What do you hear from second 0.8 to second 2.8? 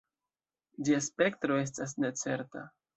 Ĝia spektro estas necerta.